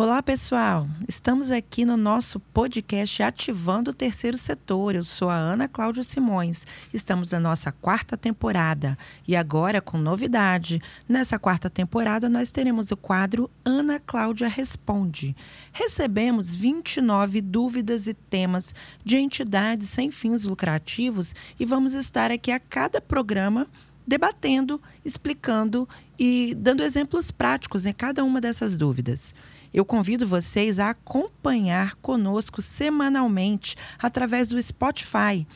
[0.00, 0.86] Olá, pessoal!
[1.08, 4.94] Estamos aqui no nosso podcast Ativando o Terceiro Setor.
[4.94, 6.64] Eu sou a Ana Cláudia Simões.
[6.94, 10.80] Estamos na nossa quarta temporada e agora com novidade.
[11.08, 15.34] Nessa quarta temporada, nós teremos o quadro Ana Cláudia Responde.
[15.72, 18.72] Recebemos 29 dúvidas e temas
[19.04, 23.66] de entidades sem fins lucrativos e vamos estar aqui a cada programa
[24.06, 29.34] debatendo, explicando e dando exemplos práticos em cada uma dessas dúvidas.
[29.72, 35.46] Eu convido vocês a acompanhar conosco semanalmente através do Spotify.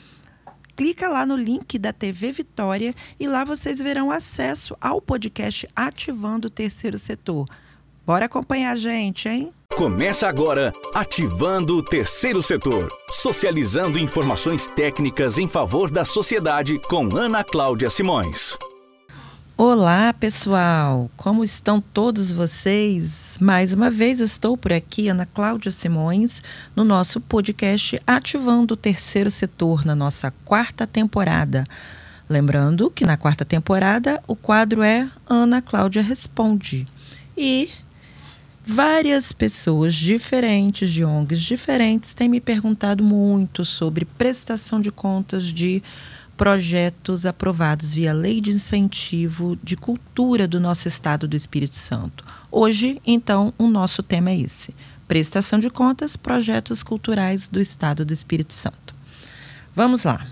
[0.77, 6.48] Clica lá no link da TV Vitória e lá vocês verão acesso ao podcast Ativando
[6.48, 7.46] o Terceiro Setor.
[8.06, 9.52] Bora acompanhar a gente, hein?
[9.74, 17.44] Começa agora Ativando o Terceiro Setor, socializando informações técnicas em favor da sociedade com Ana
[17.44, 18.58] Cláudia Simões.
[19.56, 21.11] Olá, pessoal!
[21.15, 23.37] Como estão todos vocês?
[23.38, 26.42] Mais uma vez estou por aqui, Ana Cláudia Simões,
[26.75, 31.64] no nosso podcast Ativando o Terceiro Setor, na nossa quarta temporada.
[32.28, 36.89] Lembrando que na quarta temporada o quadro é Ana Cláudia Responde.
[37.37, 37.69] E
[38.64, 45.83] várias pessoas diferentes, de ONGs diferentes, têm me perguntado muito sobre prestação de contas de
[46.36, 52.25] projetos aprovados via Lei de Incentivo de Cultura do nosso Estado do Espírito Santo.
[52.50, 54.75] Hoje, então, o nosso tema é esse:
[55.06, 58.94] prestação de contas, projetos culturais do Estado do Espírito Santo.
[59.75, 60.27] Vamos lá.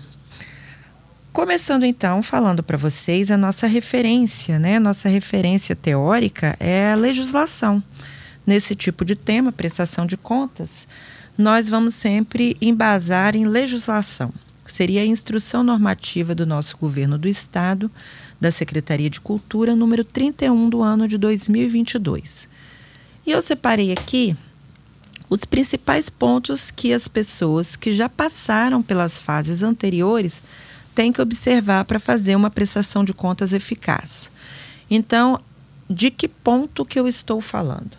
[1.31, 4.79] Começando então falando para vocês a nossa referência, né?
[4.79, 7.81] Nossa referência teórica é a legislação.
[8.45, 10.69] Nesse tipo de tema, prestação de contas,
[11.37, 14.33] nós vamos sempre embasar em legislação
[14.71, 17.91] seria a instrução normativa do nosso governo do estado,
[18.39, 22.47] da Secretaria de Cultura, número 31 do ano de 2022.
[23.25, 24.35] E eu separei aqui
[25.29, 30.41] os principais pontos que as pessoas que já passaram pelas fases anteriores
[30.93, 34.29] têm que observar para fazer uma prestação de contas eficaz.
[34.89, 35.39] Então,
[35.89, 37.91] de que ponto que eu estou falando?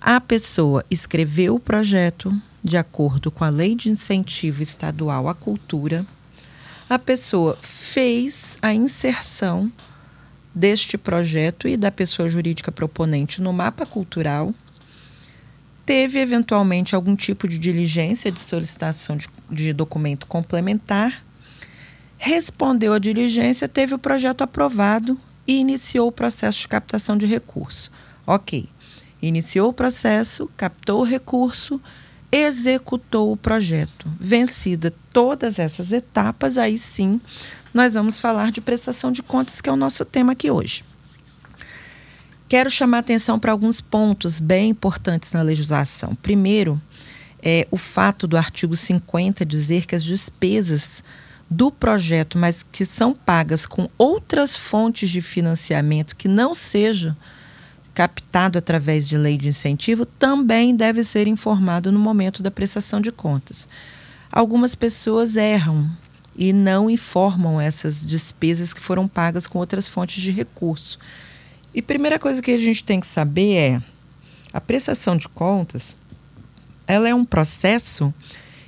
[0.00, 2.32] A pessoa escreveu o projeto,
[2.66, 6.04] de acordo com a Lei de Incentivo Estadual à Cultura,
[6.90, 9.70] a pessoa fez a inserção
[10.52, 14.52] deste projeto e da pessoa jurídica proponente no mapa cultural,
[15.84, 21.24] teve eventualmente algum tipo de diligência de solicitação de, de documento complementar,
[22.18, 25.16] respondeu à diligência, teve o projeto aprovado
[25.46, 27.92] e iniciou o processo de captação de recurso.
[28.26, 28.68] Ok,
[29.22, 31.80] iniciou o processo, captou o recurso
[32.36, 34.06] executou o projeto.
[34.20, 37.20] Vencida todas essas etapas, aí sim
[37.72, 40.84] nós vamos falar de prestação de contas, que é o nosso tema aqui hoje.
[42.48, 46.14] Quero chamar atenção para alguns pontos bem importantes na legislação.
[46.14, 46.80] Primeiro,
[47.42, 51.02] é o fato do artigo 50 dizer que as despesas
[51.50, 57.16] do projeto, mas que são pagas com outras fontes de financiamento que não sejam
[57.96, 63.10] captado através de lei de incentivo também deve ser informado no momento da prestação de
[63.10, 63.66] contas.
[64.30, 65.90] Algumas pessoas erram
[66.36, 70.98] e não informam essas despesas que foram pagas com outras fontes de recurso.
[71.74, 73.82] E primeira coisa que a gente tem que saber é
[74.52, 75.96] a prestação de contas,
[76.86, 78.12] ela é um processo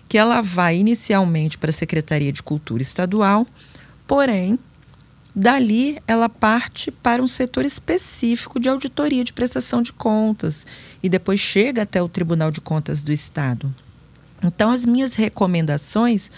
[0.08, 3.46] que ela vai inicialmente para a Secretaria de Cultura Estadual,
[4.06, 4.58] porém
[5.38, 10.66] Dali, ela parte para um setor específico de auditoria de prestação de contas
[11.00, 13.72] e depois chega até o Tribunal de Contas do Estado.
[14.42, 16.28] Então, as minhas recomendações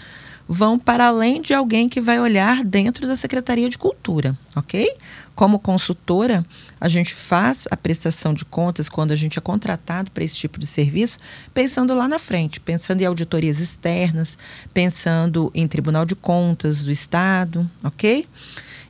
[0.47, 4.95] vão para além de alguém que vai olhar dentro da Secretaria de Cultura, ok?
[5.33, 6.45] Como consultora,
[6.79, 10.59] a gente faz a prestação de contas quando a gente é contratado para esse tipo
[10.59, 11.17] de serviço,
[11.55, 14.37] pensando lá na frente, pensando em auditorias externas,
[14.71, 18.27] pensando em Tribunal de Contas do Estado, ok?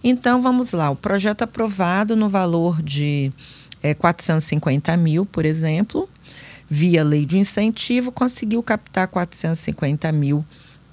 [0.03, 0.89] Então, vamos lá.
[0.89, 3.31] O projeto aprovado no valor de
[3.84, 6.09] é, 450 mil, por exemplo,
[6.69, 10.45] via lei de incentivo, conseguiu captar 450 mil,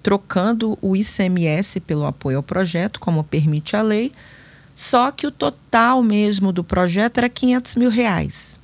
[0.02, 4.12] trocando o ICMS pelo apoio ao projeto, como permite a lei.
[4.74, 8.58] Só que o total mesmo do projeto era 500 mil reais.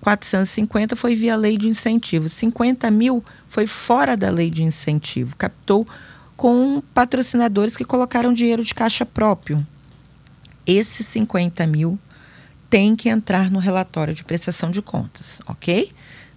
[0.00, 2.28] 450 foi via lei de incentivo.
[2.28, 5.36] 50 mil foi fora da lei de incentivo.
[5.36, 5.86] Captou
[6.36, 9.66] com patrocinadores que colocaram dinheiro de caixa próprio.
[10.66, 11.98] Esses 50 mil
[12.68, 15.92] tem que entrar no relatório de prestação de contas, ok?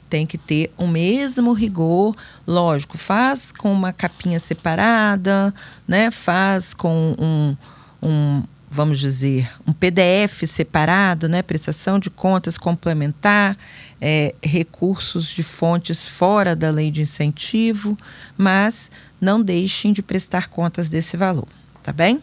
[0.09, 2.15] Tem que ter o mesmo rigor,
[2.45, 5.53] lógico, faz com uma capinha separada,
[5.87, 6.09] né?
[6.09, 7.55] Faz com um,
[8.01, 8.43] um
[8.73, 11.43] vamos dizer, um PDF separado, né?
[11.43, 13.55] Prestação de contas complementar,
[14.01, 17.95] é, recursos de fontes fora da lei de incentivo,
[18.35, 18.89] mas
[19.21, 21.47] não deixem de prestar contas desse valor,
[21.83, 22.21] tá bem?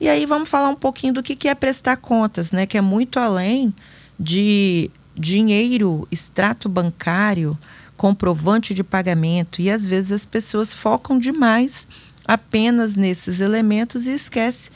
[0.00, 2.66] E aí vamos falar um pouquinho do que, que é prestar contas, né?
[2.66, 3.74] Que é muito além
[4.18, 7.56] de dinheiro, extrato bancário,
[7.96, 9.62] comprovante de pagamento.
[9.62, 11.86] E às vezes as pessoas focam demais
[12.26, 14.70] apenas nesses elementos e esquece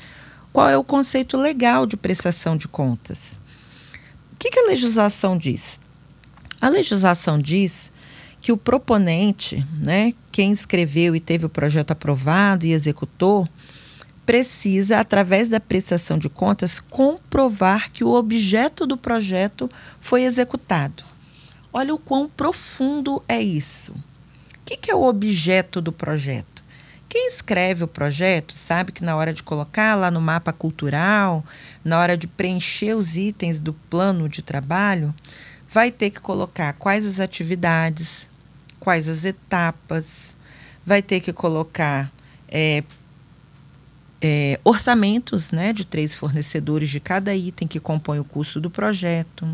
[0.52, 3.36] qual é o conceito legal de prestação de contas.
[4.32, 5.80] O que, que a legislação diz?
[6.60, 7.90] A legislação diz
[8.40, 13.48] que o proponente, né, quem escreveu e teve o projeto aprovado e executou,
[14.28, 19.70] precisa, através da prestação de contas, comprovar que o objeto do projeto
[20.00, 21.02] foi executado.
[21.72, 23.92] Olha o quão profundo é isso.
[23.92, 23.96] O
[24.66, 26.62] que, é o objeto do projeto?
[27.08, 31.42] Quem escreve o projeto sabe que na hora de colocar lá no mapa cultural,
[31.82, 35.14] na hora de preencher os itens do plano de trabalho,
[35.72, 38.28] vai ter que colocar quais as atividades,
[38.78, 40.34] quais as etapas,
[40.84, 42.12] vai ter que colocar
[42.46, 42.84] é,
[44.20, 49.48] é, orçamentos né, de três fornecedores de cada item que compõe o custo do projeto.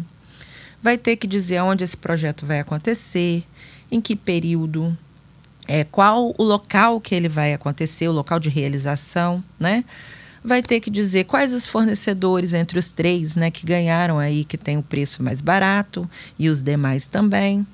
[0.82, 3.44] Vai ter que dizer onde esse projeto vai acontecer,
[3.90, 4.96] em que período,
[5.66, 9.84] é, qual o local que ele vai acontecer, o local de realização, né?
[10.42, 14.58] Vai ter que dizer quais os fornecedores entre os três, né, que ganharam aí, que
[14.58, 16.08] tem o preço mais barato
[16.38, 17.66] e os demais também.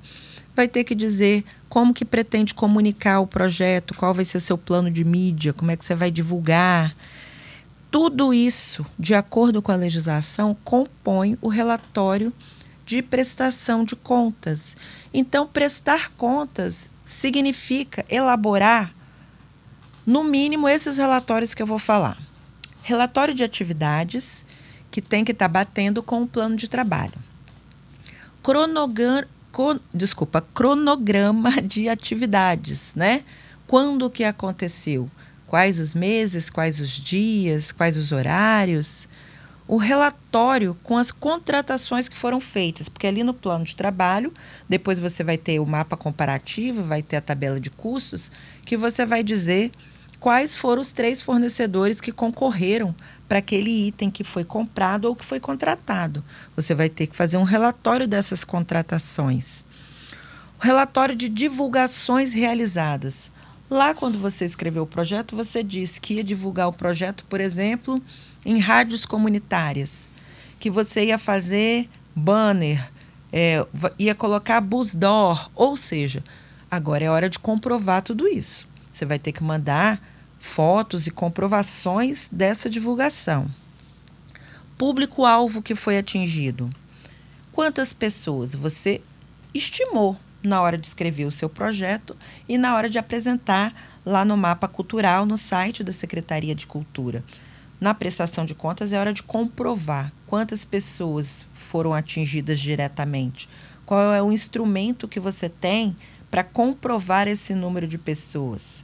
[0.55, 4.91] Vai ter que dizer como que pretende comunicar o projeto, qual vai ser seu plano
[4.91, 6.95] de mídia, como é que você vai divulgar.
[7.89, 12.33] Tudo isso, de acordo com a legislação, compõe o relatório
[12.85, 14.75] de prestação de contas.
[15.13, 18.93] Então, prestar contas significa elaborar,
[20.05, 22.17] no mínimo, esses relatórios que eu vou falar.
[22.81, 24.43] Relatório de atividades,
[24.89, 27.13] que tem que estar tá batendo com o plano de trabalho.
[28.43, 29.27] Cronograma,
[29.93, 33.23] desculpa, cronograma de atividades, né?
[33.67, 35.09] Quando que aconteceu?
[35.47, 39.07] Quais os meses, quais os dias, quais os horários?
[39.71, 44.33] o relatório com as contratações que foram feitas, porque ali no plano de trabalho,
[44.67, 48.29] depois você vai ter o mapa comparativo, vai ter a tabela de custos,
[48.65, 49.71] que você vai dizer
[50.19, 52.93] quais foram os três fornecedores que concorreram
[53.31, 56.21] para aquele item que foi comprado ou que foi contratado.
[56.53, 59.63] Você vai ter que fazer um relatório dessas contratações.
[60.59, 63.31] O relatório de divulgações realizadas.
[63.69, 68.01] Lá, quando você escreveu o projeto, você disse que ia divulgar o projeto, por exemplo,
[68.45, 70.09] em rádios comunitárias,
[70.59, 72.85] que você ia fazer banner,
[73.31, 73.65] é,
[73.97, 76.21] ia colocar busdoor, ou seja,
[76.69, 78.67] agora é hora de comprovar tudo isso.
[78.91, 80.01] Você vai ter que mandar
[80.41, 83.49] fotos e comprovações dessa divulgação.
[84.77, 86.69] Público-alvo que foi atingido.
[87.53, 88.99] Quantas pessoas você
[89.53, 92.17] estimou na hora de escrever o seu projeto
[92.49, 93.73] e na hora de apresentar
[94.05, 97.23] lá no mapa cultural no site da Secretaria de Cultura
[97.81, 103.49] na prestação de contas é hora de comprovar quantas pessoas foram atingidas diretamente.
[103.87, 105.97] Qual é o instrumento que você tem
[106.29, 108.83] para comprovar esse número de pessoas?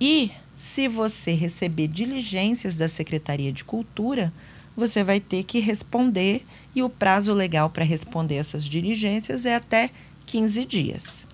[0.00, 4.32] E se você receber diligências da Secretaria de Cultura,
[4.76, 6.44] você vai ter que responder
[6.74, 9.90] e o prazo legal para responder essas diligências é até
[10.26, 11.26] 15 dias.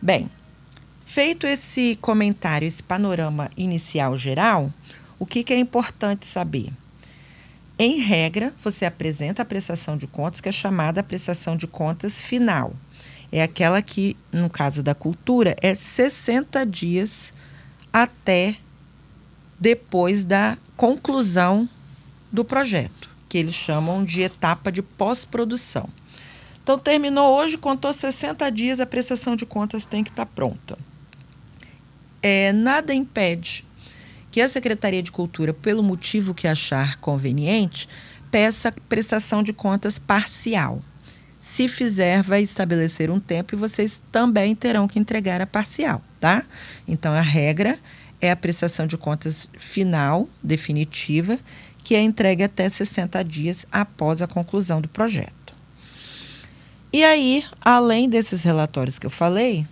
[0.00, 0.30] Bem,
[1.04, 4.72] feito esse comentário, esse panorama inicial geral,
[5.18, 6.70] o que, que é importante saber?
[7.76, 12.74] Em regra, você apresenta a prestação de contas, que é chamada prestação de contas final.
[13.32, 17.32] É aquela que, no caso da cultura, é 60 dias
[17.92, 18.56] até
[19.58, 21.68] depois da conclusão
[22.30, 25.88] do projeto, que eles chamam de etapa de pós-produção.
[26.62, 30.78] Então, terminou hoje, contou 60 dias, a prestação de contas tem que estar pronta.
[32.22, 33.64] É, nada impede
[34.30, 37.88] que a Secretaria de Cultura, pelo motivo que achar conveniente,
[38.30, 40.80] peça prestação de contas parcial.
[41.42, 46.44] Se fizer, vai estabelecer um tempo e vocês também terão que entregar a parcial, tá?
[46.86, 47.80] Então a regra
[48.20, 51.36] é a prestação de contas final, definitiva,
[51.82, 55.52] que é entregue até 60 dias após a conclusão do projeto.
[56.92, 59.66] E aí, além desses relatórios que eu falei,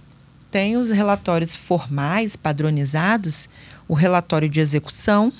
[0.51, 3.49] tem os relatórios formais, padronizados,
[3.87, 5.33] o relatório de execução,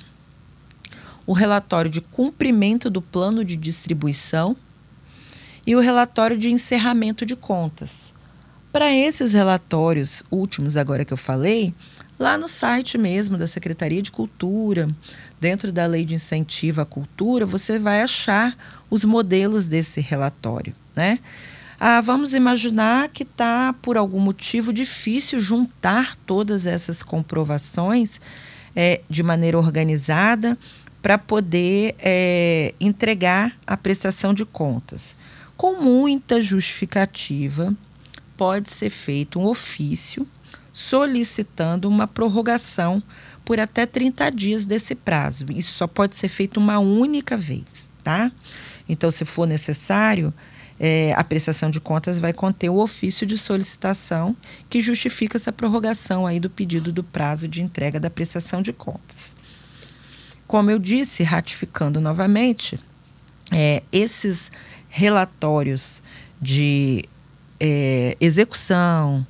[1.27, 4.57] o relatório de cumprimento do plano de distribuição
[5.67, 8.13] e o relatório de encerramento de contas.
[8.73, 11.75] Para esses relatórios últimos agora que eu falei,
[12.19, 14.89] lá no site mesmo da Secretaria de Cultura,
[15.41, 18.57] dentro da Lei de Incentivo à Cultura, você vai achar
[18.89, 21.19] os modelos desse relatório, né?
[21.83, 28.21] Ah, vamos imaginar que está, por algum motivo, difícil juntar todas essas comprovações
[28.77, 30.59] é, de maneira organizada
[31.01, 35.15] para poder é, entregar a prestação de contas.
[35.61, 37.77] Com muita justificativa,
[38.35, 40.27] pode ser feito um ofício
[40.73, 43.03] solicitando uma prorrogação
[43.45, 45.45] por até 30 dias desse prazo.
[45.51, 48.33] Isso só pode ser feito uma única vez, tá?
[48.89, 50.33] Então, se for necessário,
[50.79, 54.35] é, a prestação de contas vai conter o ofício de solicitação
[54.71, 59.35] que justifica essa prorrogação aí do pedido do prazo de entrega da prestação de contas.
[60.47, 62.81] Como eu disse, ratificando novamente,
[63.53, 64.51] é, esses
[64.91, 66.03] relatórios
[66.41, 67.05] de
[67.59, 69.27] é, execução,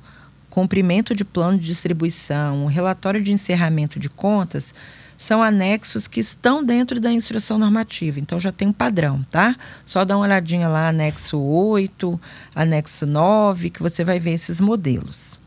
[0.49, 4.73] cumprimento de plano de distribuição, relatório de encerramento de contas,
[5.17, 8.19] são anexos que estão dentro da instrução normativa.
[8.19, 9.55] Então já tem um padrão, tá?
[9.85, 12.19] Só dá uma olhadinha lá, anexo 8,
[12.55, 15.39] anexo 9, que você vai ver esses modelos.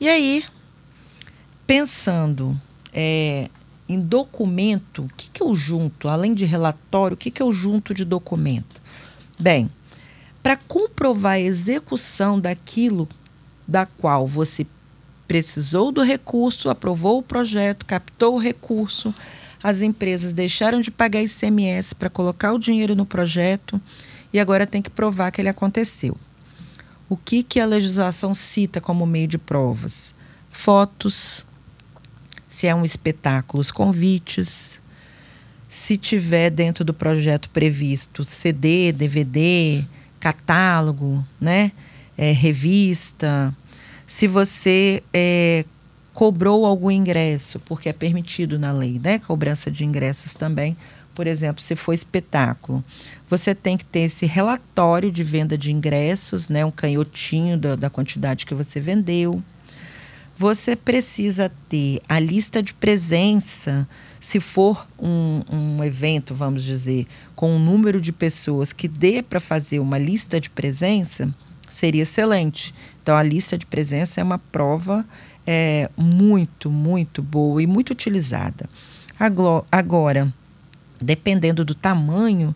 [0.00, 0.44] E aí,
[1.66, 2.58] pensando
[2.92, 3.50] é,
[3.88, 7.92] em documento, o que, que eu junto, além de relatório, o que, que eu junto
[7.92, 8.79] de documento?
[9.40, 9.70] Bem,
[10.42, 13.08] para comprovar a execução daquilo
[13.66, 14.66] da qual você
[15.26, 19.14] precisou do recurso, aprovou o projeto, captou o recurso,
[19.62, 23.80] as empresas deixaram de pagar ICMS para colocar o dinheiro no projeto
[24.30, 26.16] e agora tem que provar que ele aconteceu.
[27.08, 30.14] O que, que a legislação cita como meio de provas?
[30.50, 31.46] Fotos,
[32.46, 34.80] se é um espetáculo, os convites,
[35.70, 39.84] se tiver dentro do projeto previsto CD, DVD,
[40.18, 41.70] catálogo, né?
[42.18, 43.54] É, revista,
[44.04, 45.64] se você é,
[46.12, 49.20] cobrou algum ingresso, porque é permitido na lei, né?
[49.20, 50.76] Cobrança de ingressos também.
[51.14, 52.84] Por exemplo, se for espetáculo,
[53.28, 56.64] você tem que ter esse relatório de venda de ingressos, né?
[56.64, 59.40] Um canhotinho da, da quantidade que você vendeu.
[60.40, 63.86] Você precisa ter a lista de presença,
[64.18, 67.06] se for um, um evento, vamos dizer,
[67.36, 71.28] com um número de pessoas que dê para fazer uma lista de presença,
[71.70, 72.74] seria excelente.
[73.02, 75.04] Então, a lista de presença é uma prova
[75.46, 78.66] é, muito, muito boa e muito utilizada.
[79.70, 80.32] Agora,
[80.98, 82.54] dependendo do tamanho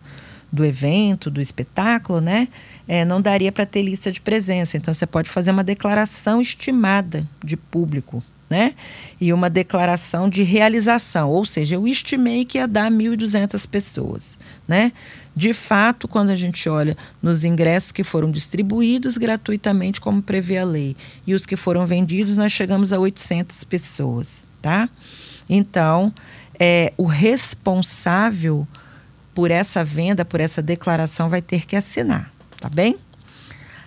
[0.51, 2.47] do evento, do espetáculo, né?
[2.87, 4.77] É, não daria para ter lista de presença.
[4.77, 8.75] Então, você pode fazer uma declaração estimada de público, né?
[9.19, 14.37] E uma declaração de realização, ou seja, eu estimei que ia dar 1.200 pessoas,
[14.67, 14.91] né?
[15.35, 20.63] De fato, quando a gente olha nos ingressos que foram distribuídos gratuitamente, como prevê a
[20.63, 24.87] lei, e os que foram vendidos, nós chegamos a 800 pessoas, tá?
[25.49, 26.13] Então,
[26.59, 28.67] é, o responsável
[29.33, 32.97] por essa venda, por essa declaração, vai ter que assinar, tá bem?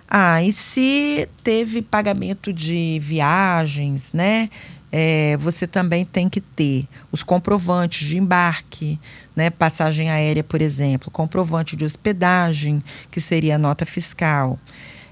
[0.07, 4.49] Ah, e se teve pagamento de viagens, né?
[4.91, 8.99] É, você também tem que ter os comprovantes de embarque,
[9.35, 14.57] né, passagem aérea, por exemplo, comprovante de hospedagem, que seria a nota fiscal.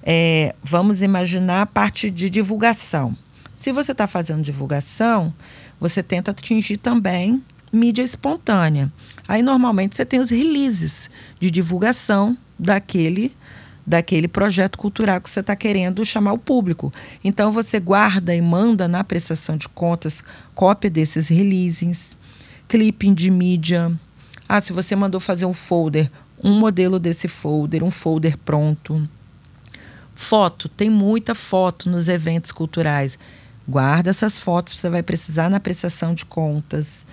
[0.01, 3.15] É, vamos imaginar a parte de divulgação.
[3.55, 5.31] Se você está fazendo divulgação,
[5.79, 8.91] você tenta atingir também mídia espontânea.
[9.27, 11.09] Aí normalmente você tem os releases
[11.39, 13.35] de divulgação daquele
[13.85, 16.91] daquele projeto cultural que você está querendo chamar o público.
[17.23, 20.21] Então você guarda e manda na prestação de contas
[20.53, 22.17] cópia desses releases,
[22.67, 23.97] clipping de mídia,
[24.49, 26.09] ah, se você mandou fazer um folder,
[26.41, 29.07] um modelo desse folder, um folder pronto.
[30.15, 33.19] Foto, tem muita foto nos eventos culturais.
[33.67, 37.05] Guarda essas fotos, você vai precisar na prestação de contas.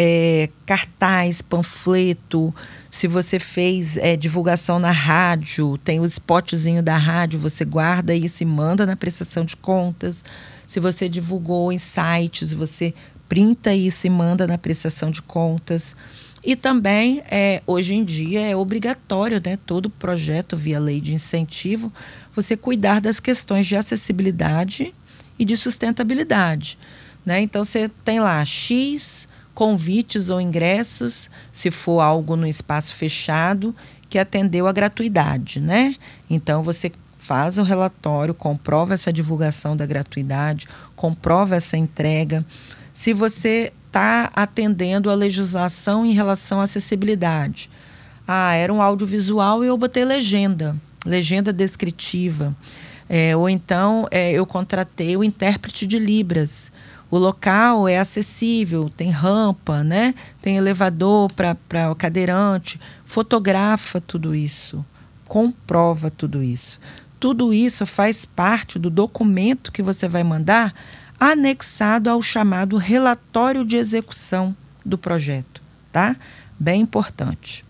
[0.00, 2.54] É, cartaz, panfleto,
[2.88, 8.44] se você fez é, divulgação na rádio, tem o spotzinho da rádio, você guarda isso
[8.44, 10.22] e manda na prestação de contas.
[10.68, 12.94] Se você divulgou em sites, você
[13.28, 15.96] printa isso e manda na prestação de contas.
[16.44, 21.92] E também, é, hoje em dia, é obrigatório, né, todo projeto via lei de incentivo,
[22.34, 24.94] você cuidar das questões de acessibilidade
[25.38, 26.78] e de sustentabilidade.
[27.26, 27.40] Né?
[27.40, 29.27] Então, você tem lá X
[29.58, 33.74] convites ou ingressos, se for algo no espaço fechado,
[34.08, 35.58] que atendeu a gratuidade.
[35.58, 35.96] Né?
[36.30, 42.46] Então, você faz o relatório, comprova essa divulgação da gratuidade, comprova essa entrega.
[42.94, 47.68] Se você está atendendo a legislação em relação à acessibilidade.
[48.28, 52.54] Ah, era um audiovisual e eu botei legenda, legenda descritiva.
[53.08, 56.70] É, ou então é, eu contratei o intérprete de Libras.
[57.10, 60.14] O local é acessível, tem rampa, né?
[60.42, 64.84] tem elevador para o cadeirante, fotografa tudo isso,
[65.26, 66.78] comprova tudo isso.
[67.18, 70.74] Tudo isso faz parte do documento que você vai mandar
[71.18, 75.60] anexado ao chamado relatório de execução do projeto,
[75.90, 76.14] tá?
[76.58, 77.64] Bem importante.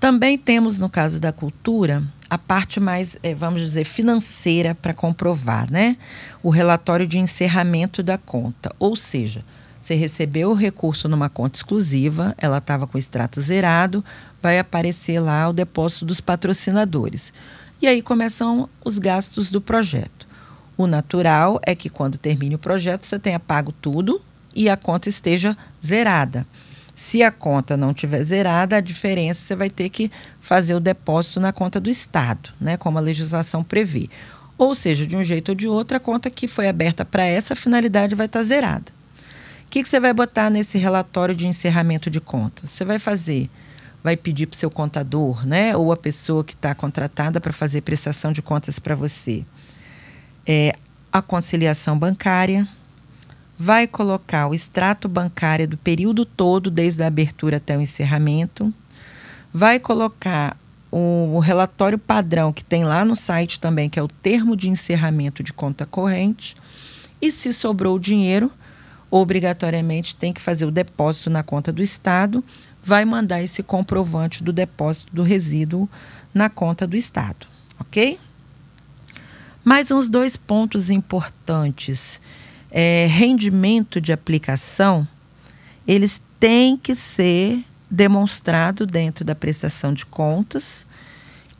[0.00, 5.70] Também temos, no caso da cultura, a parte mais, eh, vamos dizer, financeira para comprovar,
[5.70, 5.96] né?
[6.42, 8.74] O relatório de encerramento da conta.
[8.78, 9.42] Ou seja,
[9.80, 14.04] você recebeu o recurso numa conta exclusiva, ela estava com extrato zerado,
[14.42, 17.32] vai aparecer lá o depósito dos patrocinadores.
[17.80, 20.26] E aí começam os gastos do projeto.
[20.76, 24.20] O natural é que quando termine o projeto você tenha pago tudo
[24.54, 26.46] e a conta esteja zerada.
[26.96, 30.10] Se a conta não tiver zerada, a diferença você vai ter que
[30.40, 34.08] fazer o depósito na conta do Estado, né, como a legislação prevê.
[34.56, 37.54] Ou seja, de um jeito ou de outro, a conta que foi aberta para essa
[37.54, 38.90] finalidade vai estar tá zerada.
[39.66, 42.70] O que, que você vai botar nesse relatório de encerramento de contas?
[42.70, 43.50] Você vai fazer,
[44.02, 47.82] vai pedir para o seu contador, né, ou a pessoa que está contratada para fazer
[47.82, 49.44] prestação de contas para você,
[50.46, 50.74] é,
[51.12, 52.66] a conciliação bancária,
[53.58, 58.72] vai colocar o extrato bancário do período todo, desde a abertura até o encerramento,
[59.52, 60.56] vai colocar
[60.90, 65.42] o, relatório padrão que tem lá no site também, que é o termo de encerramento
[65.42, 66.56] de conta corrente,
[67.20, 68.50] e se sobrou dinheiro,
[69.10, 72.44] obrigatoriamente tem que fazer o depósito na conta do Estado,
[72.84, 75.88] vai mandar esse comprovante do depósito do resíduo
[76.32, 77.46] na conta do Estado,
[77.80, 78.18] ok?
[79.64, 82.20] Mais uns dois pontos importantes
[82.70, 85.06] é, rendimento de aplicação,
[85.86, 90.84] eles têm que ser demonstrados dentro da prestação de contas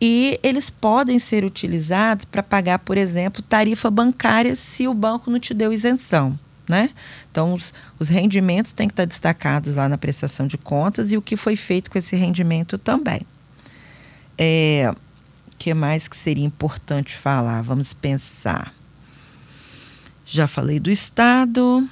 [0.01, 5.39] e eles podem ser utilizados para pagar, por exemplo, tarifa bancária se o banco não
[5.39, 6.39] te deu isenção.
[6.69, 6.91] Né?
[7.31, 11.23] Então, os, os rendimentos têm que estar destacados lá na prestação de contas e o
[11.23, 13.23] que foi feito com esse rendimento também.
[14.37, 14.93] É,
[15.57, 17.63] que mais que seria importante falar?
[17.63, 18.75] Vamos pensar.
[20.26, 21.89] Já falei do Estado.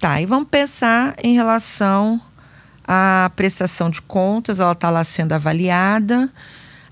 [0.00, 2.20] Tá, e vamos pensar em relação
[2.84, 6.30] à prestação de contas, ela está lá sendo avaliada.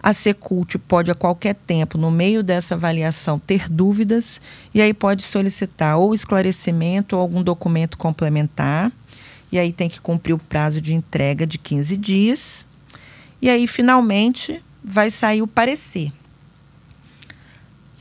[0.00, 4.40] A Secult pode a qualquer tempo, no meio dessa avaliação, ter dúvidas
[4.72, 8.92] e aí pode solicitar ou esclarecimento ou algum documento complementar.
[9.50, 12.66] E aí tem que cumprir o prazo de entrega de 15 dias.
[13.40, 16.12] E aí, finalmente, vai sair o parecer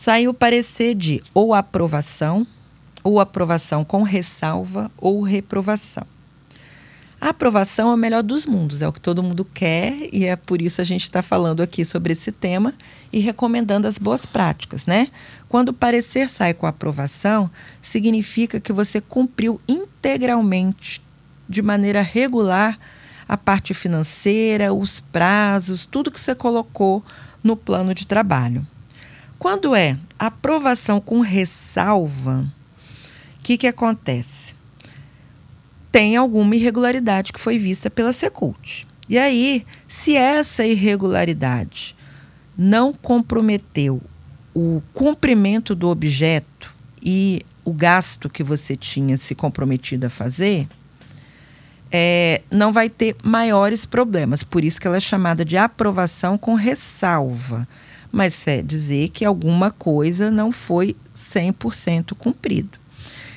[0.04, 2.46] saiu parecer de ou aprovação,
[3.02, 6.06] ou aprovação com ressalva, ou reprovação.
[7.22, 10.36] A aprovação é o melhor dos mundos, é o que todo mundo quer e é
[10.36, 12.74] por isso a gente está falando aqui sobre esse tema
[13.14, 15.08] e recomendando as boas práticas, né?
[15.48, 17.50] Quando o parecer sai com aprovação,
[17.82, 21.02] significa que você cumpriu integralmente,
[21.48, 22.78] de maneira regular,
[23.26, 27.02] a parte financeira, os prazos, tudo que você colocou
[27.42, 28.68] no plano de trabalho.
[29.44, 32.50] Quando é aprovação com ressalva,
[33.38, 34.56] o que, que acontece?
[35.92, 38.88] Tem alguma irregularidade que foi vista pela Secult.
[39.10, 41.94] E aí, se essa irregularidade
[42.58, 44.02] não comprometeu
[44.56, 50.70] o cumprimento do objeto e o gasto que você tinha se comprometido a fazer,
[51.92, 54.42] é, não vai ter maiores problemas.
[54.42, 57.68] Por isso que ela é chamada de aprovação com ressalva
[58.14, 62.78] mas é dizer que alguma coisa não foi 100% cumprido.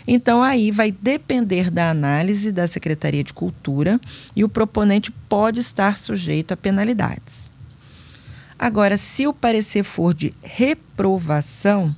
[0.06, 3.98] Então, aí vai depender da análise da Secretaria de Cultura
[4.36, 7.50] e o proponente pode estar sujeito a penalidades.
[8.58, 11.96] Agora, se o parecer for de reprovação,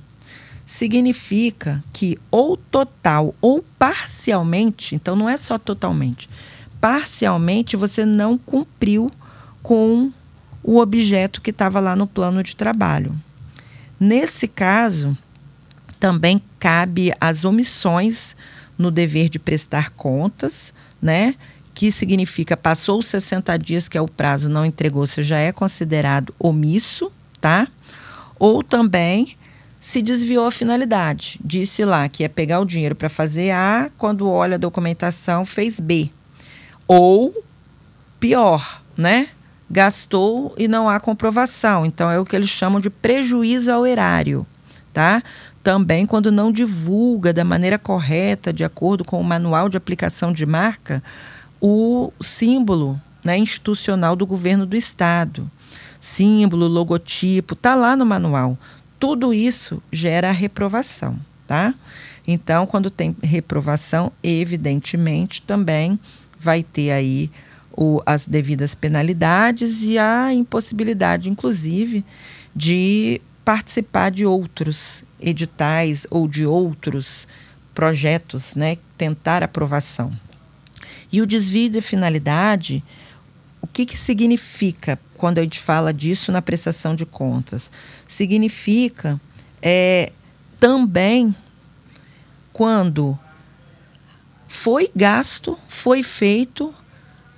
[0.65, 6.29] significa que ou total ou parcialmente, então não é só totalmente,
[6.79, 9.11] parcialmente você não cumpriu
[9.61, 10.11] com
[10.63, 13.15] o objeto que estava lá no plano de trabalho.
[13.99, 15.17] Nesse caso,
[15.99, 18.35] também cabe as omissões
[18.77, 21.35] no dever de prestar contas, né?
[21.73, 25.51] Que significa passou os 60 dias, que é o prazo, não entregou, você já é
[25.51, 27.67] considerado omisso, tá?
[28.37, 29.35] Ou também
[29.81, 31.39] se desviou a finalidade.
[31.43, 35.79] Disse lá que ia pegar o dinheiro para fazer A, quando olha a documentação, fez
[35.79, 36.09] B.
[36.87, 37.33] Ou
[38.19, 39.29] pior, né?
[39.69, 41.85] Gastou e não há comprovação.
[41.85, 44.45] Então, é o que eles chamam de prejuízo ao erário.
[44.93, 45.21] Tá?
[45.61, 50.45] Também quando não divulga da maneira correta, de acordo com o manual de aplicação de
[50.45, 51.03] marca,
[51.61, 55.49] o símbolo né, institucional do governo do estado.
[55.99, 58.57] Símbolo, logotipo, está lá no manual.
[58.99, 61.17] Tudo isso gera reprovação.
[61.45, 61.73] Tá?
[62.27, 65.99] Então, quando tem reprovação, evidentemente também
[66.39, 67.29] vai ter aí
[67.81, 72.03] o, as devidas penalidades e a impossibilidade, inclusive,
[72.53, 77.25] de participar de outros editais ou de outros
[77.73, 80.11] projetos, né, tentar aprovação.
[81.09, 82.83] E o desvio de finalidade,
[83.61, 87.71] o que, que significa quando a gente fala disso na prestação de contas?
[88.09, 89.17] Significa
[89.61, 90.11] é,
[90.59, 91.33] também
[92.51, 93.17] quando
[94.49, 96.75] foi gasto, foi feito,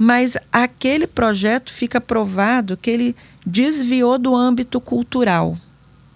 [0.04, 5.56] mas aquele projeto fica provado que ele desviou do âmbito cultural.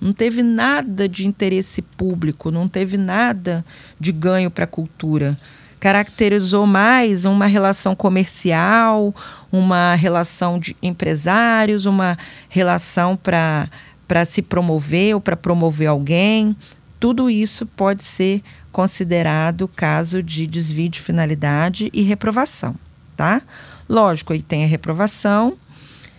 [0.02, 3.64] Não teve nada de interesse público, não teve nada
[4.00, 5.38] de ganho para a cultura.
[5.80, 9.14] Caracterizou mais uma relação comercial,
[9.52, 12.18] uma relação de empresários, uma
[12.50, 16.56] relação para se promover ou para promover alguém.
[17.00, 22.74] Tudo isso pode ser considerado caso de desvio de finalidade e reprovação,
[23.16, 23.44] tá?
[23.88, 25.58] Lógico, aí tem a reprovação,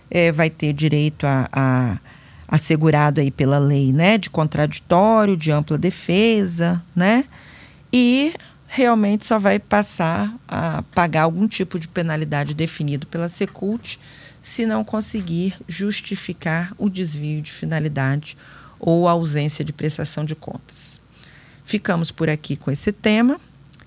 [0.09, 1.97] é, vai ter direito a, a
[2.47, 7.25] assegurado aí pela lei, né, de contraditório, de ampla defesa, né?
[7.91, 8.33] E
[8.67, 13.97] realmente só vai passar a pagar algum tipo de penalidade definido pela Secult
[14.41, 18.37] se não conseguir justificar o desvio de finalidade
[18.79, 20.99] ou ausência de prestação de contas.
[21.65, 23.41] Ficamos por aqui com esse tema.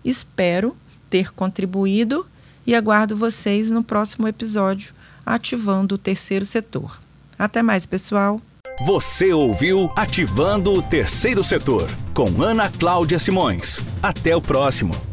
[0.04, 0.76] Espero
[1.08, 2.26] ter contribuído
[2.66, 4.94] e aguardo vocês no próximo episódio
[5.24, 7.00] ativando o terceiro setor.
[7.38, 8.40] Até mais, pessoal!
[8.84, 13.80] Você ouviu Ativando o Terceiro Setor, com Ana Cláudia Simões.
[14.02, 15.09] Até o próximo.